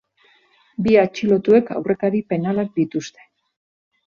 [0.87, 3.29] Bi atxilotuek aurrekari penalak dituzte.